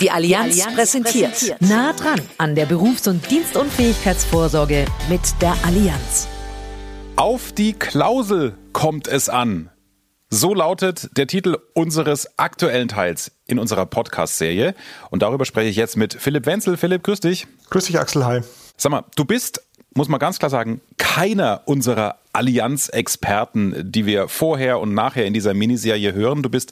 [0.00, 1.30] Die Allianz, Die Allianz präsentiert.
[1.32, 1.60] präsentiert.
[1.62, 6.26] Nah dran an der Berufs- und Dienstunfähigkeitsvorsorge mit der Allianz.
[7.16, 9.68] Auf die Klausel kommt es an.
[10.30, 14.74] So lautet der Titel unseres aktuellen Teils in unserer Podcast-Serie.
[15.10, 16.76] Und darüber spreche ich jetzt mit Philipp Wenzel.
[16.78, 17.46] Philipp, grüß dich.
[17.68, 18.24] Grüß dich, Axel.
[18.24, 18.40] Hi.
[18.78, 19.60] Sag mal, du bist,
[19.94, 25.52] muss man ganz klar sagen, keiner unserer Allianz-Experten, die wir vorher und nachher in dieser
[25.52, 26.42] Miniserie hören.
[26.42, 26.70] Du bist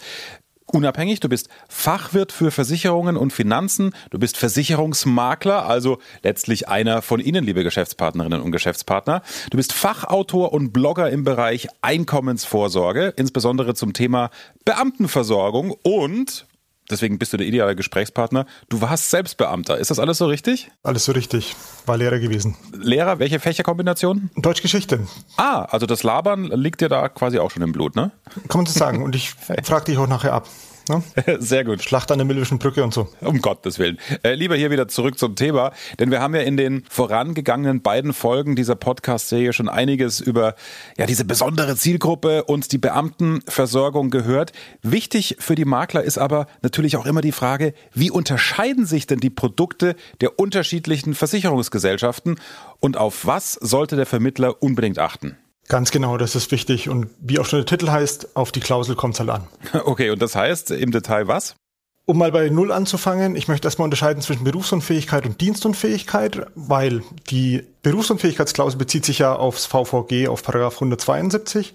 [0.73, 7.21] unabhängig, du bist Fachwirt für Versicherungen und Finanzen, du bist Versicherungsmakler, also letztlich einer von
[7.21, 9.22] Ihnen, liebe Geschäftspartnerinnen und Geschäftspartner.
[9.50, 14.31] Du bist Fachautor und Blogger im Bereich Einkommensvorsorge, insbesondere zum Thema
[14.64, 16.47] Beamtenversorgung und
[16.91, 18.47] Deswegen bist du der ideale Gesprächspartner.
[18.69, 19.79] Du warst selbst Beamter.
[19.79, 20.71] Ist das alles so richtig?
[20.83, 21.55] Alles so richtig.
[21.87, 22.57] War Lehrer gewesen.
[22.73, 24.31] Lehrer, welche Fächerkombination?
[24.37, 25.07] Deutschgeschichte.
[25.37, 28.11] Ah, also das Labern liegt dir da quasi auch schon im Blut, ne?
[28.49, 29.03] Kann man so sagen.
[29.03, 29.31] Und ich
[29.63, 30.49] frage dich auch nachher ab.
[30.89, 31.03] Ne?
[31.39, 31.83] Sehr gut.
[31.83, 33.09] Schlacht an der Millischen Brücke und so.
[33.20, 33.98] Um Gottes Willen.
[34.23, 38.12] Äh, lieber hier wieder zurück zum Thema, denn wir haben ja in den vorangegangenen beiden
[38.12, 40.55] Folgen dieser Podcast-Serie schon einiges über
[40.97, 44.53] ja diese besondere Zielgruppe und die Beamtenversorgung gehört.
[44.83, 49.20] Wichtig für die Makler ist aber natürlich auch immer die Frage, wie unterscheiden sich denn
[49.20, 52.41] die Produkte der unterschiedlichen Versicherungsgesellschaften
[52.80, 55.36] und auf was sollte der Vermittler unbedingt achten?
[55.69, 56.88] Ganz genau, das ist wichtig.
[56.88, 59.47] Und wie auch schon der Titel heißt, auf die Klausel kommt es halt an.
[59.84, 61.55] Okay, und das heißt im Detail was?
[62.06, 67.64] Um mal bei Null anzufangen, ich möchte erstmal unterscheiden zwischen Berufsunfähigkeit und Dienstunfähigkeit, weil die
[67.83, 71.74] Berufsunfähigkeitsklausel bezieht sich ja aufs VVG, auf Paragraph 172,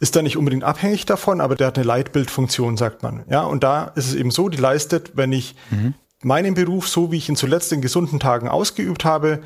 [0.00, 3.22] ist da nicht unbedingt abhängig davon, aber der hat eine Leitbildfunktion, sagt man.
[3.30, 5.94] Ja, und da ist es eben so, die leistet, wenn ich mhm.
[6.22, 9.40] meinen Beruf, so wie ich ihn zuletzt in gesunden Tagen ausgeübt habe,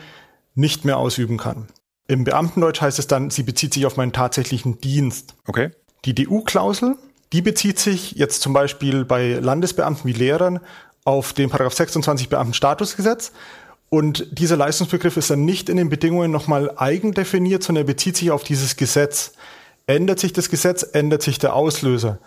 [0.57, 1.69] nicht mehr ausüben kann.
[2.07, 5.35] Im Beamtendeutsch heißt es dann, sie bezieht sich auf meinen tatsächlichen Dienst.
[5.47, 5.71] Okay.
[6.05, 6.97] Die DU-Klausel,
[7.33, 10.61] die bezieht sich jetzt zum Beispiel bei Landesbeamten wie Lehrern
[11.05, 13.33] auf den Paragraph 26 Beamtenstatusgesetz.
[13.89, 18.17] Und dieser Leistungsbegriff ist dann nicht in den Bedingungen nochmal eigen definiert, sondern er bezieht
[18.17, 19.33] sich auf dieses Gesetz.
[19.87, 22.19] Ändert sich das Gesetz, ändert sich der Auslöser.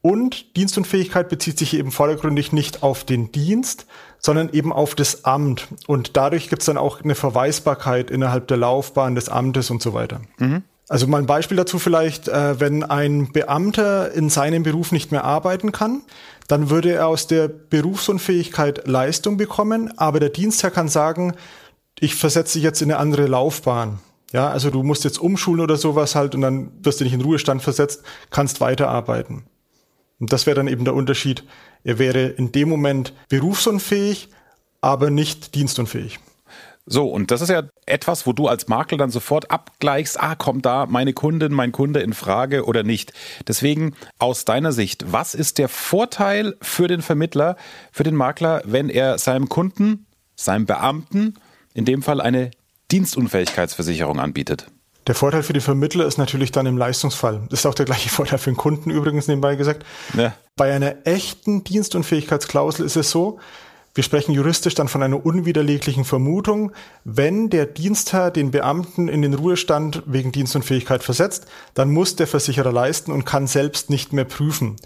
[0.00, 3.86] Und Dienstunfähigkeit bezieht sich eben vordergründig nicht auf den Dienst,
[4.18, 5.68] sondern eben auf das Amt.
[5.86, 9.94] Und dadurch gibt es dann auch eine Verweisbarkeit innerhalb der Laufbahn des Amtes und so
[9.94, 10.20] weiter.
[10.38, 10.62] Mhm.
[10.88, 15.24] Also mal ein Beispiel dazu vielleicht, äh, wenn ein Beamter in seinem Beruf nicht mehr
[15.24, 16.02] arbeiten kann,
[16.46, 21.34] dann würde er aus der Berufsunfähigkeit Leistung bekommen, aber der Dienstherr kann sagen,
[22.00, 23.98] ich versetze dich jetzt in eine andere Laufbahn.
[24.32, 27.20] Ja, also du musst jetzt umschulen oder sowas halt und dann wirst du nicht in
[27.20, 29.44] Ruhestand versetzt, kannst weiterarbeiten.
[30.20, 31.44] Und das wäre dann eben der Unterschied.
[31.84, 34.28] Er wäre in dem Moment berufsunfähig,
[34.80, 36.18] aber nicht dienstunfähig.
[36.90, 40.64] So, und das ist ja etwas, wo du als Makler dann sofort abgleichst, ah, kommt
[40.64, 43.12] da meine Kundin, mein Kunde in Frage oder nicht.
[43.46, 47.56] Deswegen aus deiner Sicht, was ist der Vorteil für den Vermittler,
[47.92, 51.34] für den Makler, wenn er seinem Kunden, seinem Beamten,
[51.74, 52.52] in dem Fall eine
[52.90, 54.68] Dienstunfähigkeitsversicherung anbietet?
[55.08, 57.40] Der Vorteil für die Vermittler ist natürlich dann im Leistungsfall.
[57.48, 59.84] Das ist auch der gleiche Vorteil für den Kunden übrigens nebenbei gesagt.
[60.14, 60.34] Ja.
[60.54, 63.40] Bei einer echten Dienstunfähigkeitsklausel ist es so,
[63.94, 66.72] wir sprechen juristisch dann von einer unwiderleglichen Vermutung.
[67.04, 72.72] Wenn der Dienstherr den Beamten in den Ruhestand wegen Dienstunfähigkeit versetzt, dann muss der Versicherer
[72.72, 74.76] leisten und kann selbst nicht mehr prüfen.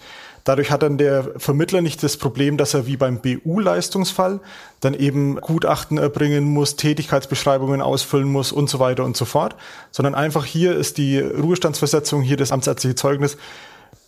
[0.45, 4.41] Dadurch hat dann der Vermittler nicht das Problem, dass er wie beim BU-Leistungsfall
[4.81, 9.55] dann eben Gutachten erbringen muss, Tätigkeitsbeschreibungen ausfüllen muss und so weiter und so fort,
[9.93, 13.37] sondern einfach hier ist die Ruhestandsversetzung, hier das amtsärztliche Zeugnis,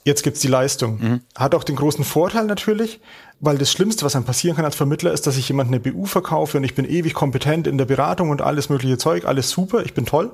[0.04, 0.98] jetzt gibt's die Leistung.
[1.00, 1.20] Mhm.
[1.34, 3.00] Hat auch den großen Vorteil natürlich,
[3.40, 6.04] weil das Schlimmste, was einem passieren kann als Vermittler, ist, dass ich jemand eine BU
[6.04, 9.84] verkaufe und ich bin ewig kompetent in der Beratung und alles mögliche Zeug, alles super,
[9.84, 10.30] ich bin toll.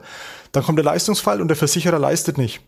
[0.53, 2.61] Dann kommt der Leistungsfall und der Versicherer leistet nicht.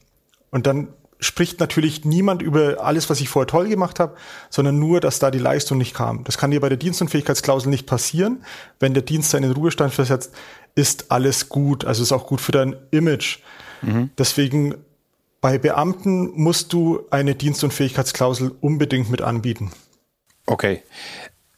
[0.51, 4.17] Und dann spricht natürlich niemand über alles, was ich vorher toll gemacht habe,
[4.51, 6.25] sondern nur, dass da die Leistung nicht kam.
[6.25, 8.45] Das kann dir bei der Dienstunfähigkeitsklausel nicht passieren.
[8.81, 10.33] Wenn der Dienst seinen Ruhestand versetzt,
[10.75, 11.85] ist alles gut.
[11.85, 13.39] Also ist auch gut für dein Image.
[13.83, 14.11] Mhm.
[14.19, 14.75] Deswegen
[15.43, 19.73] bei Beamten musst du eine Dienstunfähigkeitsklausel unbedingt mit anbieten.
[20.47, 20.83] Okay.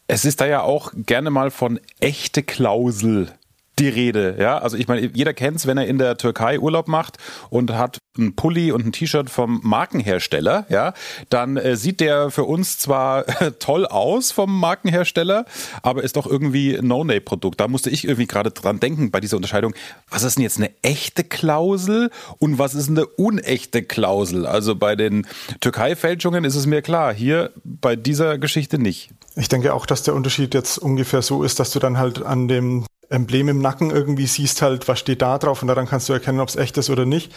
[0.09, 3.33] Es ist da ja auch gerne mal von echte Klausel
[3.79, 4.37] die Rede.
[4.39, 7.19] Ja, also ich meine, jeder kennt's, wenn er in der Türkei Urlaub macht
[7.51, 10.95] und hat einen Pulli und ein T-Shirt vom Markenhersteller, ja,
[11.31, 13.25] dann äh, sieht der für uns zwar
[13.59, 15.45] toll aus vom Markenhersteller,
[15.83, 17.61] aber ist doch irgendwie No-Name-Produkt.
[17.61, 19.75] Da musste ich irgendwie gerade dran denken bei dieser Unterscheidung.
[20.09, 24.47] Was ist denn jetzt eine echte Klausel und was ist eine unechte Klausel?
[24.47, 25.27] Also bei den
[25.61, 29.11] Türkei-Fälschungen ist es mir klar, hier bei dieser Geschichte nicht.
[29.35, 32.47] Ich denke auch, dass der Unterschied jetzt ungefähr so ist, dass du dann halt an
[32.47, 36.13] dem Emblem im Nacken irgendwie siehst halt, was steht da drauf und daran kannst du
[36.13, 37.33] erkennen, ob es echt ist oder nicht.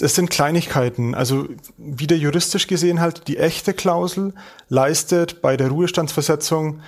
[0.00, 1.14] Es sind Kleinigkeiten.
[1.14, 1.46] Also
[1.76, 4.34] wieder juristisch gesehen halt, die echte Klausel
[4.68, 6.80] leistet bei der Ruhestandsversetzung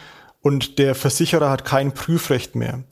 [0.42, 2.82] und der Versicherer hat kein Prüfrecht mehr.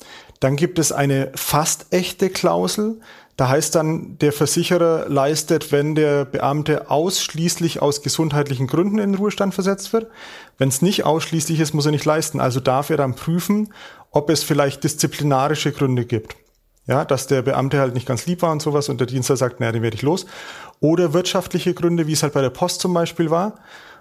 [0.40, 3.00] Dann gibt es eine fast echte Klausel.
[3.36, 9.18] Da heißt dann, der Versicherer leistet, wenn der Beamte ausschließlich aus gesundheitlichen Gründen in den
[9.18, 10.08] Ruhestand versetzt wird.
[10.56, 12.38] Wenn es nicht ausschließlich ist, muss er nicht leisten.
[12.38, 13.72] Also darf er dann prüfen,
[14.12, 16.36] ob es vielleicht disziplinarische Gründe gibt.
[16.86, 19.58] Ja, dass der Beamte halt nicht ganz lieb war und sowas und der Dienstler sagt,
[19.58, 20.26] naja, den werde ich los.
[20.80, 23.54] Oder wirtschaftliche Gründe, wie es halt bei der Post zum Beispiel war.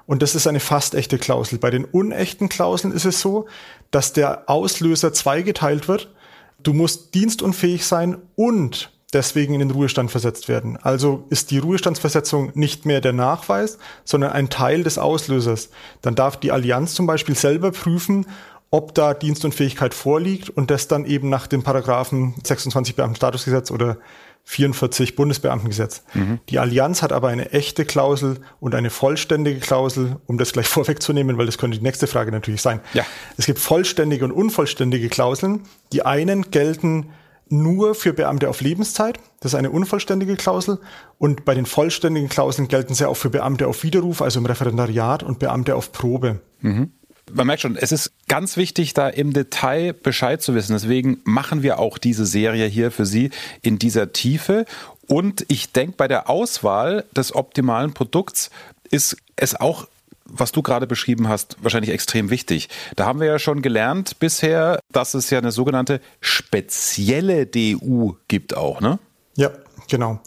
[0.06, 1.60] Und das ist eine fast echte Klausel.
[1.60, 3.48] Bei den unechten Klauseln ist es so,
[3.90, 6.14] dass der Auslöser zweigeteilt wird.
[6.62, 10.78] Du musst dienstunfähig sein und deswegen in den Ruhestand versetzt werden.
[10.82, 15.70] Also ist die Ruhestandsversetzung nicht mehr der Nachweis, sondern ein Teil des Auslösers.
[16.02, 18.26] Dann darf die Allianz zum Beispiel selber prüfen,
[18.72, 23.98] ob da Dienstunfähigkeit vorliegt und das dann eben nach dem Paragraphen 26 Beamtenstatusgesetz oder
[24.46, 26.04] 44 Bundesbeamtengesetz.
[26.14, 26.40] Mhm.
[26.50, 31.38] Die Allianz hat aber eine echte Klausel und eine vollständige Klausel, um das gleich vorwegzunehmen,
[31.38, 32.82] weil das könnte die nächste Frage natürlich sein.
[32.94, 33.06] Ja.
[33.38, 35.62] Es gibt vollständige und unvollständige Klauseln.
[35.92, 37.12] Die einen gelten
[37.50, 39.20] nur für Beamte auf Lebenszeit.
[39.40, 40.80] Das ist eine unvollständige Klausel.
[41.18, 45.24] Und bei den vollständigen Klauseln gelten sie auch für Beamte auf Widerruf, also im Referendariat
[45.24, 46.42] und Beamte auf Probe.
[46.62, 46.92] Mhm.
[47.32, 50.74] Man merkt schon, es ist ganz wichtig, da im Detail Bescheid zu wissen.
[50.74, 53.30] Deswegen machen wir auch diese Serie hier für Sie
[53.62, 54.66] in dieser Tiefe.
[55.08, 58.50] Und ich denke, bei der Auswahl des optimalen Produkts
[58.92, 59.88] ist es auch
[60.34, 62.70] was du gerade beschrieben hast, wahrscheinlich extrem wichtig.
[62.96, 68.58] Da haben wir ja schon gelernt bisher, dass es ja eine sogenannte spezielle DU gibt
[68.58, 69.00] auch, ne?
[69.36, 69.52] Ja,
[69.90, 70.20] genau.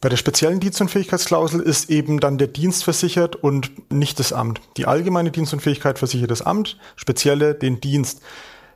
[0.00, 4.60] Bei der speziellen Dienstunfähigkeitsklausel ist eben dann der Dienst versichert und nicht das Amt.
[4.76, 8.20] Die allgemeine Dienstunfähigkeit versichert das Amt, spezielle den Dienst.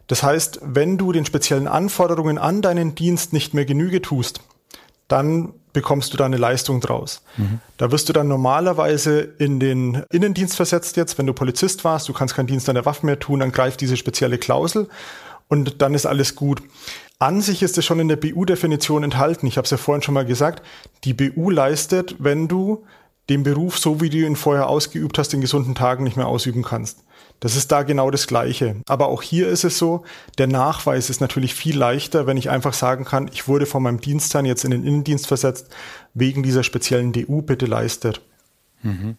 [0.06, 4.40] Das heißt, wenn du den speziellen Anforderungen an deinen Dienst nicht mehr Genüge tust,
[5.08, 7.22] dann bekommst du da eine Leistung draus.
[7.36, 7.60] Mhm.
[7.76, 12.14] Da wirst du dann normalerweise in den Innendienst versetzt jetzt, wenn du Polizist warst, du
[12.14, 14.88] kannst keinen Dienst an der Waffe mehr tun, dann greift diese spezielle Klausel
[15.48, 16.62] und dann ist alles gut.
[17.18, 19.46] An sich ist es schon in der BU-Definition enthalten.
[19.46, 20.62] Ich habe es ja vorhin schon mal gesagt.
[21.04, 22.84] Die BU leistet, wenn du
[23.28, 26.62] den Beruf, so wie du ihn vorher ausgeübt hast, in gesunden Tagen nicht mehr ausüben
[26.62, 27.04] kannst.
[27.40, 28.76] Das ist da genau das Gleiche.
[28.86, 30.04] Aber auch hier ist es so,
[30.38, 34.00] der Nachweis ist natürlich viel leichter, wenn ich einfach sagen kann, ich wurde von meinem
[34.00, 35.68] Dienstherrn jetzt in den Innendienst versetzt,
[36.14, 38.22] wegen dieser speziellen DU bitte leistet.
[38.82, 39.16] Mhm.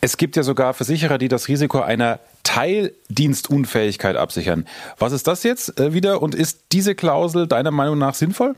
[0.00, 4.66] Es gibt ja sogar Versicherer, die das Risiko einer Teildienstunfähigkeit absichern.
[4.98, 8.54] Was ist das jetzt äh, wieder und ist diese Klausel deiner Meinung nach sinnvoll?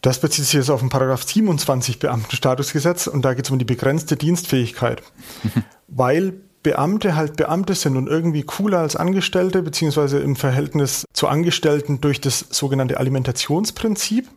[0.00, 3.64] Das bezieht sich jetzt auf den Paragraph 27 Beamtenstatusgesetz und da geht es um die
[3.64, 5.02] begrenzte Dienstfähigkeit.
[5.88, 12.00] Weil Beamte halt Beamte sind und irgendwie cooler als Angestellte, beziehungsweise im Verhältnis zu Angestellten
[12.00, 14.28] durch das sogenannte Alimentationsprinzip.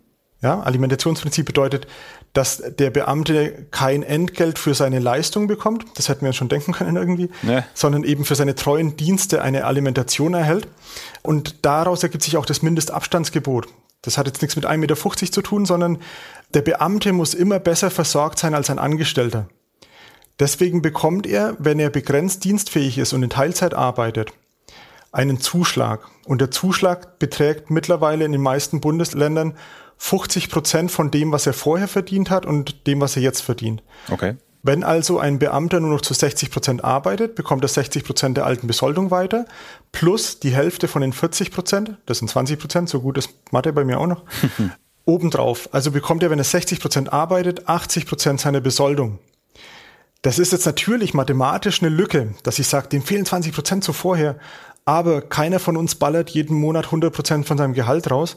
[0.42, 1.86] Ja, Alimentationsprinzip bedeutet,
[2.34, 6.96] dass der Beamte kein Entgelt für seine Leistung bekommt, das hätten wir schon denken können
[6.96, 7.64] irgendwie, ja.
[7.76, 10.68] sondern eben für seine treuen Dienste eine Alimentation erhält.
[11.22, 13.68] Und daraus ergibt sich auch das Mindestabstandsgebot.
[14.02, 16.00] Das hat jetzt nichts mit 1,50 Meter zu tun, sondern
[16.56, 19.48] der Beamte muss immer besser versorgt sein als ein Angestellter.
[20.42, 24.34] Deswegen bekommt er, wenn er begrenzt dienstfähig ist und in Teilzeit arbeitet,
[25.12, 26.08] einen Zuschlag.
[26.26, 29.54] Und der Zuschlag beträgt mittlerweile in den meisten Bundesländern
[29.98, 33.84] 50 Prozent von dem, was er vorher verdient hat und dem, was er jetzt verdient.
[34.10, 34.36] Okay.
[34.64, 38.48] Wenn also ein Beamter nur noch zu 60 Prozent arbeitet, bekommt er 60 Prozent der
[38.48, 39.46] alten Besoldung weiter,
[39.92, 43.74] plus die Hälfte von den 40 Prozent, das sind 20 Prozent, so gut ist Mathe
[43.74, 44.24] bei mir auch noch,
[45.06, 45.70] obendrauf.
[45.72, 49.20] Also bekommt er, wenn er 60 Prozent arbeitet, 80 Prozent seiner Besoldung.
[50.22, 53.92] Das ist jetzt natürlich mathematisch eine Lücke, dass ich sage, dem fehlen 20 Prozent zu
[53.92, 54.38] vorher,
[54.86, 58.36] aber keiner von uns ballert jeden Monat 100 Prozent von seinem Gehalt raus.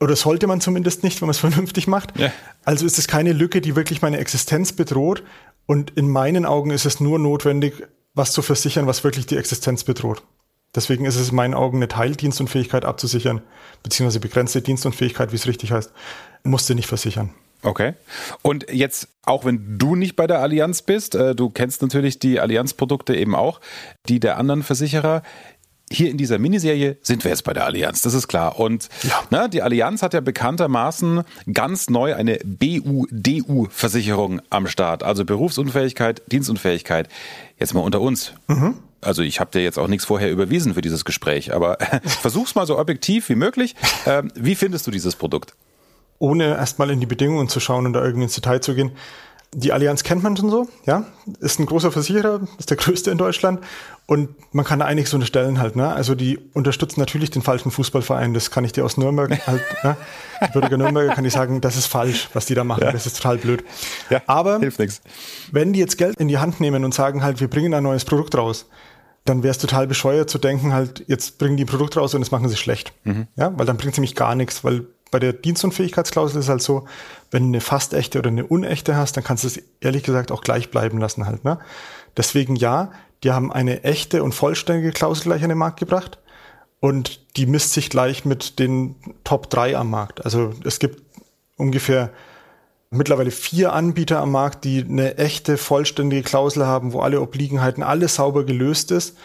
[0.00, 2.18] Oder sollte man zumindest nicht, wenn man es vernünftig macht.
[2.18, 2.32] Ja.
[2.64, 5.24] Also ist es keine Lücke, die wirklich meine Existenz bedroht.
[5.66, 7.82] Und in meinen Augen ist es nur notwendig,
[8.14, 10.22] was zu versichern, was wirklich die Existenz bedroht.
[10.74, 13.42] Deswegen ist es in meinen Augen eine Teildienstunfähigkeit abzusichern,
[13.82, 15.92] beziehungsweise begrenzte Dienstunfähigkeit, wie es richtig heißt,
[16.44, 17.34] musste nicht versichern.
[17.62, 17.94] Okay.
[18.42, 22.40] Und jetzt, auch wenn du nicht bei der Allianz bist, äh, du kennst natürlich die
[22.40, 23.60] Allianz-Produkte eben auch,
[24.08, 25.22] die der anderen Versicherer.
[25.90, 28.60] Hier in dieser Miniserie sind wir jetzt bei der Allianz, das ist klar.
[28.60, 29.22] Und ja.
[29.30, 31.22] na, ne, die Allianz hat ja bekanntermaßen
[31.52, 37.08] ganz neu eine BU-DU-Versicherung am Start, also Berufsunfähigkeit, Dienstunfähigkeit.
[37.58, 38.34] Jetzt mal unter uns.
[38.48, 38.74] Mhm.
[39.00, 42.66] Also ich habe dir jetzt auch nichts vorher überwiesen für dieses Gespräch, aber versuch's mal
[42.66, 43.74] so objektiv wie möglich.
[44.06, 45.54] Ähm, wie findest du dieses Produkt?
[46.18, 48.92] Ohne erstmal in die Bedingungen zu schauen und da irgendwie ins Detail zu gehen.
[49.54, 51.06] Die Allianz kennt man schon so, ja,
[51.40, 53.60] ist ein großer Versicherer, ist der größte in Deutschland
[54.04, 55.90] und man kann da einige so eine Stellen halt, ne?
[55.90, 59.96] Also die unterstützen natürlich den falschen Fußballverein, das kann ich dir aus Nürnberg halt, ne?
[60.46, 62.92] Die Bürger Nürnberger kann ich sagen, das ist falsch, was die da machen, ja.
[62.92, 63.64] das ist total blöd.
[64.10, 65.00] Ja, Aber hilft nix.
[65.50, 68.04] wenn die jetzt Geld in die Hand nehmen und sagen halt, wir bringen ein neues
[68.04, 68.66] Produkt raus,
[69.24, 72.20] dann wäre es total bescheuert zu denken, halt, jetzt bringen die ein Produkt raus und
[72.20, 72.92] das machen sie schlecht.
[73.04, 73.28] Mhm.
[73.36, 76.86] Ja, weil dann bringt es nämlich gar nichts, weil bei der Dienstunfähigkeitsklausel ist halt so,
[77.30, 80.32] wenn du eine fast echte oder eine unechte hast, dann kannst du es ehrlich gesagt
[80.32, 81.44] auch gleich bleiben lassen halt.
[81.44, 81.58] Ne?
[82.16, 86.18] Deswegen ja, die haben eine echte und vollständige Klausel gleich an den Markt gebracht
[86.80, 90.24] und die misst sich gleich mit den Top 3 am Markt.
[90.24, 91.02] Also es gibt
[91.56, 92.10] ungefähr
[92.90, 98.14] mittlerweile vier Anbieter am Markt, die eine echte, vollständige Klausel haben, wo alle Obliegenheiten, alles
[98.16, 99.16] sauber gelöst ist.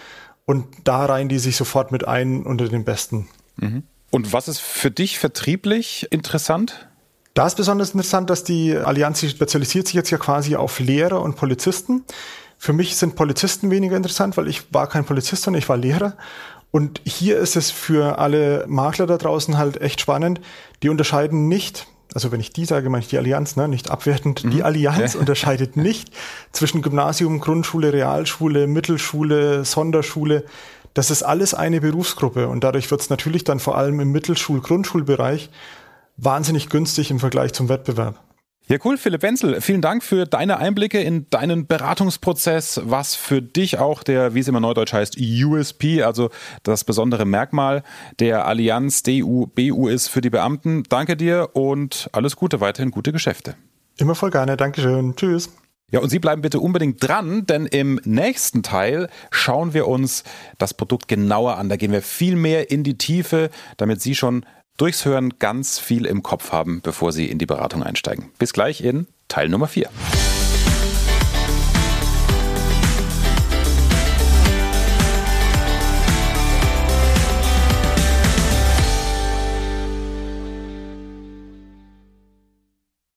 [0.46, 3.30] Und da rein die sich sofort mit ein unter den besten.
[3.58, 3.84] Mhm.
[4.14, 6.88] Und was ist für dich vertrieblich interessant?
[7.34, 11.20] Da ist besonders interessant, dass die Allianz sich spezialisiert sich jetzt ja quasi auf Lehrer
[11.20, 12.04] und Polizisten.
[12.60, 16.16] Für mich sind Polizisten weniger interessant, weil ich war kein Polizist, sondern ich war Lehrer.
[16.70, 20.42] Und hier ist es für alle Makler da draußen halt echt spannend.
[20.84, 23.68] Die unterscheiden nicht also wenn ich die sage, meine ich die Allianz, ne?
[23.68, 24.52] nicht abwertend, mhm.
[24.52, 26.12] die Allianz unterscheidet nicht
[26.52, 30.46] zwischen Gymnasium, Grundschule, Realschule, Mittelschule, Sonderschule.
[30.94, 34.62] Das ist alles eine Berufsgruppe und dadurch wird es natürlich dann vor allem im Mittelschul-,
[34.62, 35.50] Grundschulbereich
[36.18, 38.20] wahnsinnig günstig im Vergleich zum Wettbewerb.
[38.68, 39.60] Ja, cool, Philipp Wenzel.
[39.60, 44.48] Vielen Dank für deine Einblicke in deinen Beratungsprozess, was für dich auch der, wie es
[44.48, 46.30] immer neudeutsch heißt, USP, also
[46.64, 47.84] das besondere Merkmal
[48.20, 50.84] der Allianz DU, BU ist für die Beamten.
[50.88, 53.56] Danke dir und alles Gute, weiterhin gute Geschäfte.
[53.98, 54.56] Immer voll gerne.
[54.56, 55.14] Dankeschön.
[55.18, 55.52] Tschüss.
[55.94, 60.24] Ja, und Sie bleiben bitte unbedingt dran, denn im nächsten Teil schauen wir uns
[60.58, 61.70] das Produkt genauer an.
[61.70, 64.44] Da gehen wir viel mehr in die Tiefe, damit Sie schon
[64.78, 68.32] durchs Hören ganz viel im Kopf haben, bevor Sie in die Beratung einsteigen.
[68.40, 69.88] Bis gleich in Teil Nummer 4.